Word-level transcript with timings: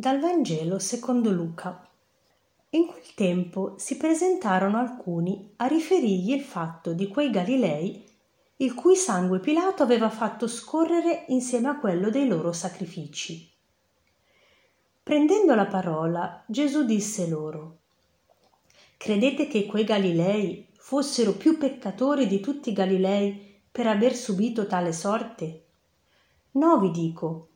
Dal 0.00 0.18
Vangelo 0.18 0.78
secondo 0.78 1.30
Luca. 1.30 1.86
In 2.70 2.86
quel 2.86 3.12
tempo 3.14 3.74
si 3.76 3.98
presentarono 3.98 4.78
alcuni 4.78 5.52
a 5.56 5.66
riferirgli 5.66 6.32
il 6.32 6.40
fatto 6.40 6.94
di 6.94 7.06
quei 7.06 7.28
Galilei 7.28 8.02
il 8.56 8.72
cui 8.72 8.96
sangue 8.96 9.40
Pilato 9.40 9.82
aveva 9.82 10.08
fatto 10.08 10.46
scorrere 10.46 11.26
insieme 11.28 11.68
a 11.68 11.78
quello 11.78 12.08
dei 12.08 12.26
loro 12.26 12.50
sacrifici. 12.52 13.46
Prendendo 15.02 15.54
la 15.54 15.66
parola, 15.66 16.44
Gesù 16.46 16.86
disse 16.86 17.28
loro, 17.28 17.80
Credete 18.96 19.48
che 19.48 19.66
quei 19.66 19.84
Galilei 19.84 20.66
fossero 20.78 21.34
più 21.34 21.58
peccatori 21.58 22.26
di 22.26 22.40
tutti 22.40 22.70
i 22.70 22.72
Galilei 22.72 23.60
per 23.70 23.86
aver 23.86 24.14
subito 24.14 24.66
tale 24.66 24.94
sorte? 24.94 25.64
No, 26.52 26.80
vi 26.80 26.90
dico, 26.90 27.49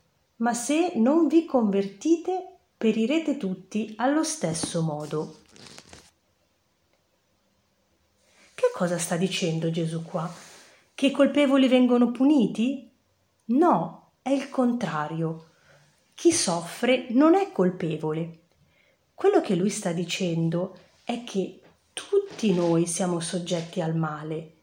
ma 0.44 0.52
se 0.52 0.92
non 0.96 1.26
vi 1.26 1.46
convertite 1.46 2.56
perirete 2.76 3.38
tutti 3.38 3.94
allo 3.96 4.22
stesso 4.22 4.82
modo. 4.82 5.38
Che 8.54 8.70
cosa 8.74 8.98
sta 8.98 9.16
dicendo 9.16 9.70
Gesù 9.70 10.02
qua? 10.02 10.30
Che 10.94 11.06
i 11.06 11.10
colpevoli 11.10 11.66
vengono 11.66 12.10
puniti? 12.10 12.90
No, 13.46 14.10
è 14.20 14.28
il 14.28 14.50
contrario. 14.50 15.52
Chi 16.12 16.30
soffre 16.30 17.06
non 17.12 17.34
è 17.34 17.50
colpevole. 17.50 18.40
Quello 19.14 19.40
che 19.40 19.54
lui 19.54 19.70
sta 19.70 19.92
dicendo 19.92 20.76
è 21.04 21.24
che 21.24 21.62
tutti 21.94 22.52
noi 22.52 22.86
siamo 22.86 23.18
soggetti 23.18 23.80
al 23.80 23.96
male, 23.96 24.56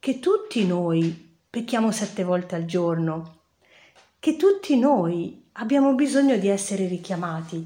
che 0.00 0.18
tutti 0.18 0.66
noi 0.66 1.36
pecchiamo 1.48 1.92
sette 1.92 2.24
volte 2.24 2.56
al 2.56 2.64
giorno, 2.64 3.42
che 4.24 4.36
tutti 4.36 4.78
noi 4.78 5.50
abbiamo 5.52 5.94
bisogno 5.94 6.38
di 6.38 6.48
essere 6.48 6.86
richiamati 6.86 7.56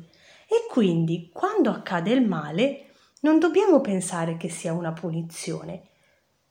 e 0.45 0.67
quindi 0.69 1.31
quando 1.33 1.71
accade 1.71 2.11
il 2.11 2.27
male 2.27 2.87
non 3.21 3.39
dobbiamo 3.39 3.81
pensare 3.81 4.37
che 4.37 4.49
sia 4.49 4.73
una 4.73 4.91
punizione, 4.91 5.83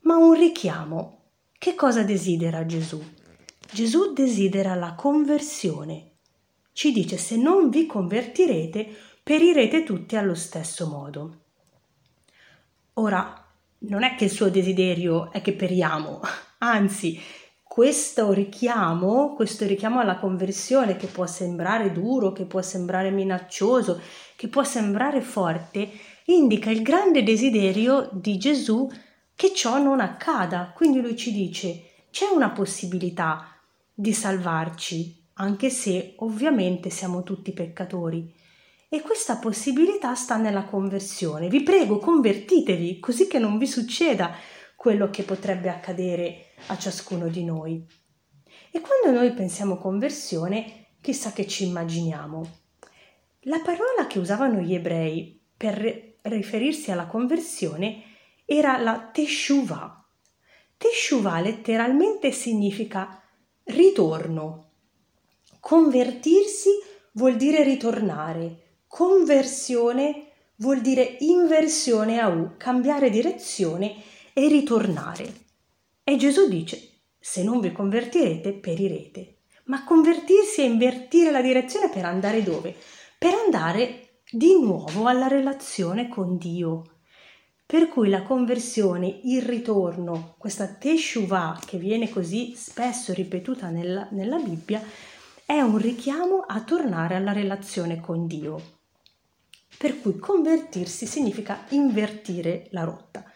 ma 0.03 0.15
un 0.15 0.31
richiamo. 0.31 1.23
Che 1.57 1.75
cosa 1.75 2.03
desidera 2.03 2.65
Gesù? 2.65 3.03
Gesù 3.69 4.13
desidera 4.13 4.75
la 4.75 4.93
conversione. 4.93 6.11
Ci 6.71 6.93
dice 6.93 7.17
se 7.17 7.35
non 7.35 7.69
vi 7.69 7.85
convertirete, 7.85 8.87
perirete 9.21 9.83
tutti 9.83 10.15
allo 10.15 10.35
stesso 10.35 10.87
modo. 10.87 11.39
Ora, 12.93 13.45
non 13.79 14.03
è 14.03 14.15
che 14.15 14.23
il 14.23 14.31
suo 14.31 14.49
desiderio 14.49 15.33
è 15.33 15.41
che 15.41 15.51
periamo, 15.51 16.21
anzi, 16.59 17.19
questo 17.77 18.31
richiamo, 18.31 19.35
questo 19.35 19.67
richiamo 19.67 19.99
alla 19.99 20.17
conversione 20.17 20.95
che 20.95 21.05
può 21.05 21.27
sembrare 21.27 21.91
duro, 21.91 22.31
che 22.31 22.45
può 22.45 22.59
sembrare 22.63 23.11
minaccioso, 23.11 24.01
che 24.35 24.47
può 24.47 24.63
sembrare 24.63 25.21
forte, 25.21 25.87
indica 26.25 26.71
il 26.71 26.81
grande 26.81 27.21
desiderio 27.21 28.09
di 28.11 28.39
Gesù 28.39 28.89
che 29.35 29.53
ciò 29.53 29.77
non 29.77 29.99
accada. 29.99 30.71
Quindi 30.73 31.01
lui 31.01 31.15
ci 31.15 31.31
dice 31.31 31.83
c'è 32.09 32.25
una 32.25 32.49
possibilità 32.49 33.55
di 33.93 34.11
salvarci, 34.11 35.27
anche 35.33 35.69
se 35.69 36.15
ovviamente 36.17 36.89
siamo 36.89 37.21
tutti 37.21 37.51
peccatori. 37.51 38.33
E 38.89 39.01
questa 39.01 39.35
possibilità 39.35 40.15
sta 40.15 40.37
nella 40.37 40.63
conversione. 40.63 41.47
Vi 41.47 41.61
prego, 41.61 41.99
convertitevi, 41.99 42.97
così 42.99 43.27
che 43.27 43.37
non 43.37 43.59
vi 43.59 43.67
succeda 43.67 44.33
quello 44.75 45.11
che 45.11 45.21
potrebbe 45.21 45.69
accadere 45.69 46.46
a 46.67 46.77
ciascuno 46.77 47.27
di 47.27 47.43
noi. 47.43 47.85
E 48.71 48.81
quando 48.81 49.17
noi 49.17 49.33
pensiamo 49.33 49.77
conversione, 49.77 50.87
chissà 51.01 51.31
che 51.31 51.47
ci 51.47 51.67
immaginiamo. 51.67 52.65
La 53.41 53.59
parola 53.59 54.07
che 54.07 54.19
usavano 54.19 54.59
gli 54.59 54.73
ebrei 54.73 55.41
per 55.55 56.15
riferirsi 56.23 56.91
alla 56.91 57.05
conversione 57.05 58.03
era 58.45 58.77
la 58.77 59.09
teshuvah. 59.11 60.05
Teshuvah 60.77 61.39
letteralmente 61.39 62.31
significa 62.31 63.21
ritorno. 63.63 64.71
Convertirsi 65.59 66.69
vuol 67.13 67.35
dire 67.35 67.63
ritornare. 67.63 68.81
Conversione 68.87 70.31
vuol 70.57 70.81
dire 70.81 71.17
inversione 71.19 72.19
a 72.19 72.27
U, 72.27 72.55
cambiare 72.57 73.09
direzione 73.09 73.95
e 74.33 74.47
ritornare. 74.47 75.45
E 76.09 76.15
Gesù 76.15 76.47
dice, 76.47 77.01
se 77.19 77.43
non 77.43 77.59
vi 77.59 77.73
convertirete, 77.73 78.53
perirete. 78.53 79.39
Ma 79.65 79.83
convertirsi 79.83 80.61
è 80.61 80.63
invertire 80.63 81.31
la 81.31 81.41
direzione 81.41 81.89
per 81.89 82.05
andare 82.05 82.43
dove? 82.43 82.73
Per 83.17 83.33
andare 83.33 84.21
di 84.31 84.57
nuovo 84.57 85.07
alla 85.07 85.27
relazione 85.27 86.07
con 86.07 86.37
Dio. 86.37 86.99
Per 87.65 87.89
cui 87.89 88.07
la 88.07 88.23
conversione, 88.23 89.19
il 89.23 89.41
ritorno, 89.41 90.35
questa 90.37 90.67
teshuvah 90.67 91.59
che 91.65 91.77
viene 91.77 92.09
così 92.09 92.53
spesso 92.55 93.11
ripetuta 93.11 93.67
nella, 93.67 94.07
nella 94.11 94.37
Bibbia, 94.37 94.81
è 95.45 95.59
un 95.59 95.77
richiamo 95.77 96.45
a 96.47 96.61
tornare 96.61 97.15
alla 97.15 97.33
relazione 97.33 97.99
con 97.99 98.27
Dio. 98.27 98.77
Per 99.77 99.99
cui 99.99 100.15
convertirsi 100.19 101.05
significa 101.05 101.65
invertire 101.71 102.67
la 102.71 102.85
rotta. 102.85 103.29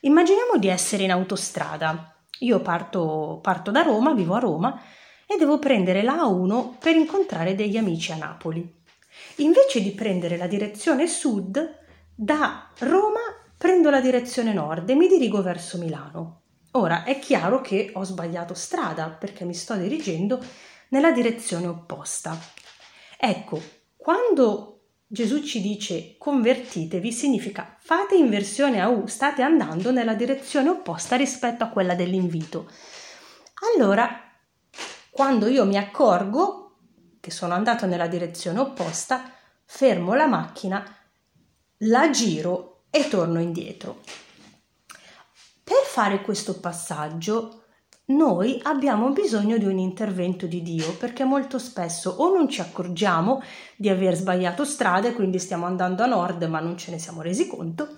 Immaginiamo 0.00 0.56
di 0.56 0.68
essere 0.68 1.02
in 1.02 1.10
autostrada 1.10 2.12
io 2.40 2.60
parto, 2.60 3.38
parto 3.42 3.70
da 3.70 3.82
Roma, 3.82 4.12
vivo 4.14 4.34
a 4.34 4.38
Roma 4.38 4.80
e 5.26 5.36
devo 5.36 5.58
prendere 5.58 6.02
la 6.02 6.14
A1 6.14 6.78
per 6.78 6.96
incontrare 6.96 7.54
degli 7.54 7.76
amici 7.76 8.12
a 8.12 8.16
Napoli. 8.16 8.82
Invece 9.36 9.80
di 9.80 9.92
prendere 9.92 10.36
la 10.36 10.46
direzione 10.46 11.06
sud, 11.06 11.82
da 12.14 12.68
Roma 12.78 13.20
prendo 13.56 13.90
la 13.90 14.00
direzione 14.00 14.52
nord 14.52 14.88
e 14.90 14.94
mi 14.94 15.08
dirigo 15.08 15.42
verso 15.42 15.78
Milano. 15.78 16.40
Ora 16.72 17.04
è 17.04 17.18
chiaro 17.18 17.60
che 17.60 17.92
ho 17.94 18.04
sbagliato 18.04 18.54
strada 18.54 19.08
perché 19.08 19.44
mi 19.44 19.54
sto 19.54 19.74
dirigendo 19.74 20.42
nella 20.88 21.12
direzione 21.12 21.66
opposta. 21.66 22.36
Ecco, 23.16 23.60
quando 23.96 24.73
Gesù 25.06 25.42
ci 25.42 25.60
dice 25.60 26.16
convertitevi 26.18 27.12
significa 27.12 27.76
fate 27.78 28.16
inversione 28.16 28.80
a 28.80 28.88
U, 28.88 29.06
state 29.06 29.42
andando 29.42 29.92
nella 29.92 30.14
direzione 30.14 30.70
opposta 30.70 31.16
rispetto 31.16 31.62
a 31.62 31.68
quella 31.68 31.94
dell'invito. 31.94 32.70
Allora, 33.74 34.08
quando 35.10 35.46
io 35.46 35.64
mi 35.64 35.76
accorgo 35.76 36.76
che 37.20 37.30
sono 37.30 37.54
andato 37.54 37.86
nella 37.86 38.08
direzione 38.08 38.58
opposta, 38.58 39.32
fermo 39.64 40.14
la 40.14 40.26
macchina, 40.26 40.84
la 41.78 42.10
giro 42.10 42.84
e 42.90 43.08
torno 43.08 43.40
indietro. 43.40 44.00
Per 45.62 45.82
fare 45.86 46.20
questo 46.22 46.58
passaggio 46.60 47.63
noi 48.06 48.60
abbiamo 48.64 49.10
bisogno 49.12 49.56
di 49.56 49.64
un 49.64 49.78
intervento 49.78 50.46
di 50.46 50.60
Dio 50.60 50.94
perché 50.96 51.24
molto 51.24 51.58
spesso 51.58 52.10
o 52.10 52.34
non 52.34 52.50
ci 52.50 52.60
accorgiamo 52.60 53.42
di 53.76 53.88
aver 53.88 54.14
sbagliato 54.14 54.66
strada 54.66 55.08
e 55.08 55.14
quindi 55.14 55.38
stiamo 55.38 55.64
andando 55.64 56.02
a 56.02 56.06
nord 56.06 56.42
ma 56.42 56.60
non 56.60 56.76
ce 56.76 56.90
ne 56.90 56.98
siamo 56.98 57.22
resi 57.22 57.46
conto, 57.46 57.96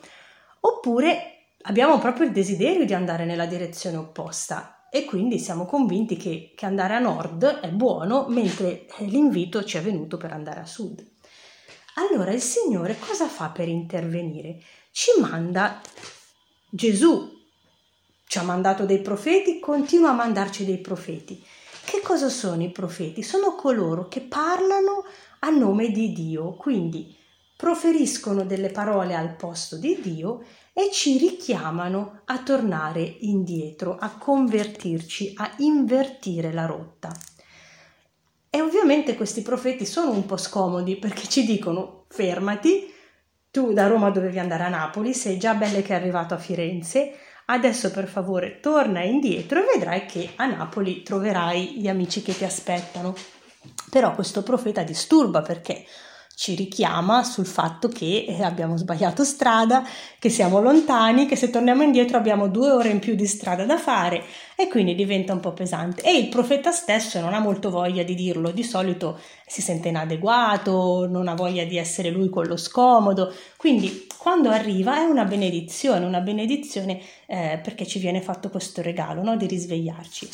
oppure 0.61 1.49
abbiamo 1.63 1.99
proprio 1.99 2.27
il 2.27 2.33
desiderio 2.33 2.85
di 2.85 2.95
andare 2.95 3.25
nella 3.25 3.47
direzione 3.47 3.97
opposta 3.97 4.87
e 4.91 5.05
quindi 5.05 5.41
siamo 5.41 5.67
convinti 5.67 6.17
che, 6.17 6.53
che 6.55 6.67
andare 6.67 6.95
a 6.95 7.01
nord 7.01 7.45
è 7.45 7.69
buono 7.71 8.27
mentre 8.29 8.87
l'invito 8.99 9.65
ci 9.65 9.77
è 9.77 9.83
venuto 9.83 10.17
per 10.19 10.33
andare 10.33 10.61
a 10.61 10.67
sud. 10.67 11.05
Allora 11.95 12.31
il 12.31 12.41
Signore 12.41 12.97
cosa 12.99 13.27
fa 13.27 13.49
per 13.49 13.67
intervenire? 13.67 14.61
Ci 14.93 15.21
manda 15.21 15.81
Gesù 16.71 17.36
ci 18.27 18.39
ha 18.39 18.43
mandato 18.43 18.85
dei 18.85 19.01
profeti, 19.01 19.61
continua 19.61 20.11
a 20.11 20.15
mandarci 20.15 20.65
dei 20.65 20.79
profeti. 20.79 21.43
Che 21.85 22.01
cosa 22.03 22.29
sono 22.29 22.63
i 22.63 22.71
profeti? 22.71 23.23
Sono 23.23 23.55
coloro 23.55 24.09
che 24.09 24.21
parlano 24.21 25.05
a 25.41 25.51
nome 25.51 25.91
di 25.91 26.13
Dio, 26.13 26.55
quindi 26.55 27.15
proferiscono 27.57 28.45
delle 28.45 28.71
parole 28.71 29.15
al 29.15 29.37
posto 29.37 29.77
di 29.77 29.99
Dio 30.03 30.43
e 30.73 30.91
ci 30.93 31.17
richiamano 31.17 32.23
a 32.27 32.43
tornare 32.43 33.01
indietro, 33.21 33.97
a 33.99 34.11
convertirci, 34.19 35.33
a 35.37 35.55
invertire 35.59 36.53
la 36.53 36.67
rotta. 36.67 37.13
E 38.51 38.61
ovviamente 38.61 39.15
questi 39.15 39.43
profeti 39.43 39.87
sono 39.87 40.11
un 40.11 40.27
po' 40.27 40.37
scomodi 40.37 40.97
perché 40.97 41.29
ci 41.29 41.45
dicono 41.45 42.05
fermati, 42.09 42.93
tu 43.51 43.73
da 43.73 43.87
Roma 43.87 44.11
dovevi 44.11 44.39
andare 44.39 44.65
a 44.65 44.69
Napoli, 44.69 45.15
sei 45.15 45.39
già 45.39 45.55
belle 45.55 45.83
che 45.83 45.93
è 45.93 45.97
arrivato 45.97 46.35
a 46.35 46.39
Firenze, 46.39 47.15
Adesso 47.49 47.93
per 47.93 48.09
favore 48.09 48.59
torna 48.61 49.03
indietro 49.03 49.61
e 49.61 49.67
vedrai 49.75 50.07
che 50.07 50.33
a 50.37 50.47
Napoli 50.47 51.03
troverai 51.03 51.79
gli 51.79 51.89
amici 51.89 52.23
che 52.23 52.37
ti 52.37 52.45
aspettano. 52.45 53.15
Però 53.91 54.15
questo 54.15 54.43
profeta 54.43 54.83
disturba 54.83 55.43
perché 55.43 55.85
ci 56.37 56.55
richiama 56.55 57.25
sul 57.25 57.47
fatto 57.47 57.89
che 57.89 58.27
eh, 58.29 58.43
abbiamo 58.43 58.77
sbagliato 58.77 59.25
strada, 59.25 59.83
che 60.19 60.29
siamo 60.29 60.61
lontani, 60.61 61.25
che 61.25 61.35
se 61.35 61.49
torniamo 61.49 61.83
indietro 61.83 62.19
abbiamo 62.19 62.49
due 62.49 62.71
ore 62.73 62.91
in 62.91 62.99
più 62.99 63.15
di 63.15 63.27
strada 63.27 63.65
da 63.65 63.79
fare 63.79 64.23
e 64.55 64.69
quindi 64.69 64.95
diventa 64.95 65.33
un 65.33 65.41
po' 65.41 65.55
pesante. 65.55 66.03
E 66.03 66.15
il 66.15 66.29
profeta 66.29 66.73
stesso 66.73 67.19
non 67.21 67.33
ha 67.33 67.39
molto 67.39 67.71
voglia 67.71 68.03
di 68.03 68.15
dirlo, 68.15 68.51
di 68.51 68.63
solito 68.63 69.19
si 69.47 69.63
sente 69.63 69.89
inadeguato, 69.89 71.09
non 71.09 71.27
ha 71.29 71.35
voglia 71.35 71.65
di 71.65 71.79
essere 71.79 72.11
lui 72.11 72.29
quello 72.29 72.59
scomodo, 72.59 73.33
quindi 73.57 74.07
quando 74.19 74.51
arriva 74.51 74.99
è 74.99 75.05
una 75.05 75.25
benedizione, 75.25 76.05
una 76.05 76.21
benedizione 76.21 77.01
eh, 77.25 77.59
perché 77.63 77.87
ci 77.87 77.99
viene 77.99 78.21
fatto 78.21 78.51
questo 78.51 78.83
regalo 78.83 79.23
no? 79.23 79.37
di 79.37 79.47
risvegliarci. 79.47 80.29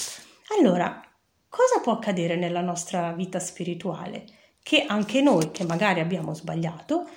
Allora, 0.58 1.00
cosa 1.48 1.78
può 1.81 1.93
accadere 1.93 2.34
nella 2.34 2.60
nostra 2.60 3.12
vita 3.12 3.38
spirituale? 3.38 4.25
Che 4.62 4.85
anche 4.87 5.20
noi, 5.20 5.50
che 5.50 5.64
magari 5.64 6.00
abbiamo 6.00 6.35
sbagliato, 6.35 7.09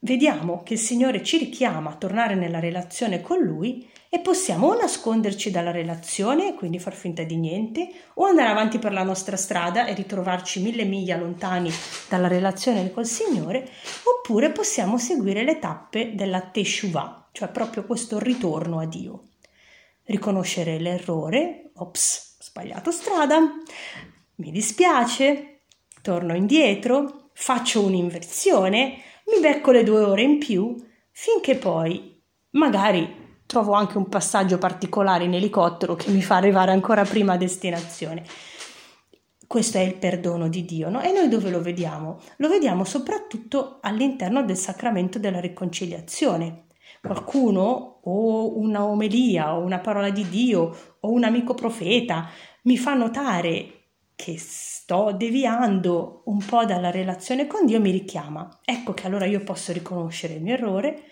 vediamo 0.00 0.62
che 0.62 0.74
il 0.74 0.78
Signore 0.78 1.22
ci 1.22 1.38
richiama 1.38 1.90
a 1.90 1.96
tornare 1.96 2.34
nella 2.34 2.60
relazione 2.60 3.20
con 3.20 3.38
Lui 3.38 3.88
e 4.10 4.20
possiamo 4.20 4.68
o 4.68 4.74
nasconderci 4.74 5.50
dalla 5.50 5.70
relazione, 5.70 6.54
quindi 6.54 6.78
far 6.78 6.94
finta 6.94 7.22
di 7.24 7.36
niente, 7.36 7.90
o 8.14 8.24
andare 8.24 8.48
avanti 8.48 8.78
per 8.78 8.92
la 8.92 9.02
nostra 9.02 9.36
strada 9.36 9.86
e 9.86 9.94
ritrovarci 9.94 10.62
mille 10.62 10.84
miglia 10.84 11.18
lontani 11.18 11.70
dalla 12.08 12.28
relazione 12.28 12.90
col 12.90 13.06
Signore, 13.06 13.68
oppure 14.04 14.50
possiamo 14.50 14.98
seguire 14.98 15.42
le 15.44 15.58
tappe 15.58 16.14
della 16.14 16.40
Teshuvah, 16.40 17.28
cioè 17.32 17.48
proprio 17.48 17.84
questo 17.84 18.18
ritorno 18.18 18.78
a 18.80 18.86
Dio. 18.86 19.24
Riconoscere 20.04 20.78
l'errore, 20.78 21.70
ops, 21.74 22.38
sbagliato 22.40 22.90
strada, 22.90 23.40
mi 24.36 24.50
dispiace, 24.50 25.57
torno 26.02 26.34
indietro, 26.34 27.30
faccio 27.32 27.84
un'inversione, 27.84 28.98
mi 29.26 29.40
becco 29.40 29.70
le 29.70 29.84
due 29.84 30.00
ore 30.00 30.22
in 30.22 30.38
più, 30.38 30.76
finché 31.10 31.56
poi 31.56 32.20
magari 32.50 33.26
trovo 33.46 33.72
anche 33.72 33.96
un 33.96 34.08
passaggio 34.08 34.58
particolare 34.58 35.24
in 35.24 35.34
elicottero 35.34 35.94
che 35.94 36.10
mi 36.10 36.22
fa 36.22 36.36
arrivare 36.36 36.72
ancora 36.72 37.04
prima 37.04 37.32
a 37.32 37.36
destinazione. 37.38 38.22
Questo 39.46 39.78
è 39.78 39.80
il 39.80 39.94
perdono 39.94 40.48
di 40.48 40.66
Dio, 40.66 40.90
no? 40.90 41.00
E 41.00 41.10
noi 41.10 41.28
dove 41.28 41.48
lo 41.48 41.62
vediamo? 41.62 42.20
Lo 42.36 42.48
vediamo 42.50 42.84
soprattutto 42.84 43.78
all'interno 43.80 44.42
del 44.44 44.58
sacramento 44.58 45.18
della 45.18 45.40
riconciliazione. 45.40 46.66
Qualcuno 47.00 48.00
o 48.02 48.58
una 48.58 48.84
omelia 48.84 49.54
o 49.54 49.60
una 49.60 49.78
parola 49.78 50.10
di 50.10 50.28
Dio 50.28 50.76
o 51.00 51.10
un 51.10 51.24
amico 51.24 51.54
profeta 51.54 52.28
mi 52.64 52.76
fa 52.76 52.92
notare 52.92 53.77
che 54.18 54.36
sto 54.36 55.14
deviando 55.16 56.22
un 56.24 56.44
po' 56.44 56.64
dalla 56.64 56.90
relazione 56.90 57.46
con 57.46 57.64
Dio 57.64 57.80
mi 57.80 57.92
richiama. 57.92 58.58
Ecco 58.64 58.92
che 58.92 59.06
allora 59.06 59.26
io 59.26 59.44
posso 59.44 59.72
riconoscere 59.72 60.34
il 60.34 60.42
mio 60.42 60.54
errore, 60.54 61.02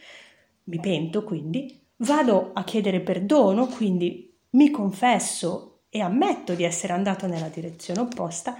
mi 0.64 0.80
pento 0.80 1.22
quindi, 1.22 1.86
vado 1.98 2.50
a 2.52 2.64
chiedere 2.64 2.98
perdono, 2.98 3.68
quindi 3.68 4.36
mi 4.50 4.70
confesso 4.72 5.82
e 5.88 6.00
ammetto 6.00 6.54
di 6.54 6.64
essere 6.64 6.94
andato 6.94 7.28
nella 7.28 7.46
direzione 7.46 8.00
opposta, 8.00 8.56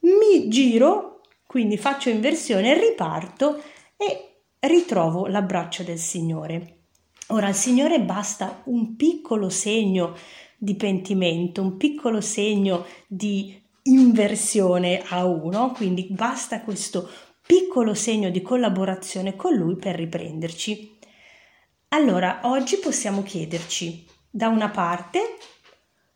mi 0.00 0.50
giro, 0.50 1.22
quindi 1.46 1.78
faccio 1.78 2.10
inversione, 2.10 2.78
riparto 2.78 3.62
e 3.96 4.42
ritrovo 4.60 5.26
l'abbraccio 5.28 5.82
del 5.82 5.98
Signore. 5.98 6.80
Ora 7.28 7.46
al 7.46 7.54
Signore 7.54 8.02
basta 8.02 8.60
un 8.64 8.96
piccolo 8.96 9.48
segno 9.48 10.14
di 10.58 10.74
pentimento, 10.74 11.62
un 11.62 11.78
piccolo 11.78 12.20
segno 12.20 12.84
di 13.06 13.61
inversione 13.84 15.02
a 15.08 15.24
uno, 15.24 15.72
quindi 15.72 16.06
basta 16.10 16.60
questo 16.62 17.08
piccolo 17.44 17.94
segno 17.94 18.30
di 18.30 18.42
collaborazione 18.42 19.34
con 19.36 19.54
lui 19.54 19.76
per 19.76 19.96
riprenderci. 19.96 20.98
Allora, 21.88 22.40
oggi 22.44 22.76
possiamo 22.76 23.22
chiederci, 23.22 24.06
da 24.30 24.48
una 24.48 24.70
parte, 24.70 25.36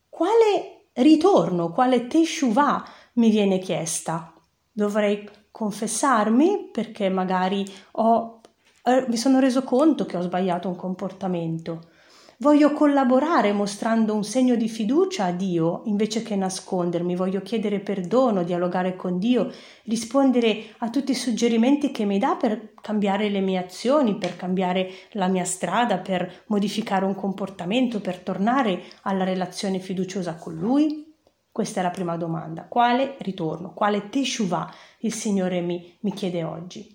quale 0.08 0.88
ritorno, 0.94 1.72
quale 1.72 2.06
teshuvah 2.06 2.88
mi 3.14 3.30
viene 3.30 3.58
chiesta? 3.58 4.32
Dovrei 4.72 5.28
confessarmi 5.50 6.70
perché 6.72 7.08
magari 7.08 7.64
ho, 7.92 8.40
eh, 8.84 9.04
mi 9.08 9.16
sono 9.16 9.40
reso 9.40 9.62
conto 9.64 10.06
che 10.06 10.16
ho 10.16 10.22
sbagliato 10.22 10.68
un 10.68 10.76
comportamento 10.76 11.90
Voglio 12.38 12.74
collaborare 12.74 13.54
mostrando 13.54 14.12
un 14.14 14.22
segno 14.22 14.56
di 14.56 14.68
fiducia 14.68 15.24
a 15.24 15.32
Dio 15.32 15.80
invece 15.86 16.22
che 16.22 16.36
nascondermi, 16.36 17.16
voglio 17.16 17.40
chiedere 17.40 17.80
perdono, 17.80 18.42
dialogare 18.42 18.94
con 18.94 19.18
Dio, 19.18 19.50
rispondere 19.84 20.74
a 20.78 20.90
tutti 20.90 21.12
i 21.12 21.14
suggerimenti 21.14 21.90
che 21.90 22.04
mi 22.04 22.18
dà 22.18 22.36
per 22.36 22.74
cambiare 22.82 23.30
le 23.30 23.40
mie 23.40 23.56
azioni, 23.56 24.16
per 24.16 24.36
cambiare 24.36 24.90
la 25.12 25.28
mia 25.28 25.46
strada, 25.46 25.96
per 25.96 26.44
modificare 26.48 27.06
un 27.06 27.14
comportamento, 27.14 28.02
per 28.02 28.18
tornare 28.18 28.82
alla 29.02 29.24
relazione 29.24 29.78
fiduciosa 29.78 30.34
con 30.34 30.56
Lui? 30.56 31.14
Questa 31.50 31.80
è 31.80 31.82
la 31.82 31.88
prima 31.88 32.18
domanda. 32.18 32.64
Quale 32.64 33.14
ritorno, 33.20 33.72
quale 33.72 34.10
teshuvah 34.10 34.70
il 34.98 35.14
Signore 35.14 35.62
mi, 35.62 35.96
mi 36.00 36.12
chiede 36.12 36.44
oggi? 36.44 36.94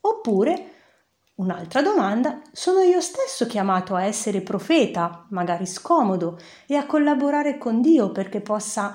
Oppure 0.00 0.79
Un'altra 1.40 1.80
domanda, 1.80 2.42
sono 2.52 2.80
io 2.80 3.00
stesso 3.00 3.46
chiamato 3.46 3.94
a 3.94 4.04
essere 4.04 4.42
profeta, 4.42 5.24
magari 5.30 5.64
scomodo, 5.64 6.38
e 6.66 6.76
a 6.76 6.84
collaborare 6.84 7.56
con 7.56 7.80
Dio 7.80 8.12
perché 8.12 8.42
possa 8.42 8.94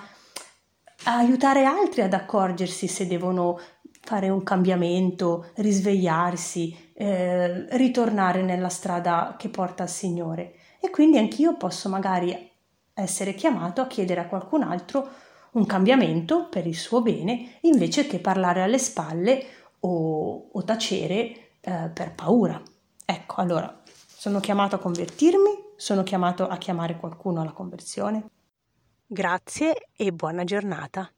aiutare 1.06 1.64
altri 1.66 2.04
ad 2.04 2.14
accorgersi 2.14 2.86
se 2.86 3.08
devono 3.08 3.60
fare 4.00 4.30
un 4.30 4.44
cambiamento, 4.44 5.48
risvegliarsi, 5.56 6.92
eh, 6.94 7.66
ritornare 7.78 8.44
nella 8.44 8.70
strada 8.70 9.34
che 9.40 9.50
porta 9.50 9.82
al 9.82 9.90
Signore. 9.90 10.54
E 10.80 10.92
quindi 10.92 11.18
anch'io 11.18 11.58
posso 11.58 11.90
magari 11.90 12.52
essere 12.94 13.34
chiamato 13.34 13.82
a 13.82 13.88
chiedere 13.88 14.22
a 14.22 14.28
qualcun 14.28 14.62
altro 14.62 15.10
un 15.54 15.66
cambiamento 15.66 16.48
per 16.48 16.68
il 16.68 16.78
suo 16.78 17.02
bene, 17.02 17.58
invece 17.62 18.06
che 18.06 18.20
parlare 18.20 18.62
alle 18.62 18.78
spalle 18.78 19.44
o, 19.80 20.50
o 20.52 20.64
tacere 20.64 21.40
eh, 21.66 21.90
per 21.94 22.14
paura. 22.14 22.62
Ecco, 23.04 23.42
allora, 23.42 23.82
sono 24.06 24.40
chiamato 24.40 24.76
a 24.76 24.80
convertirmi, 24.80 25.74
sono 25.76 26.04
chiamato 26.04 26.48
a 26.48 26.58
chiamare 26.58 26.98
qualcuno 26.98 27.42
alla 27.42 27.52
conversione. 27.52 28.30
Grazie 29.06 29.90
e 29.96 30.12
buona 30.12 30.44
giornata. 30.44 31.15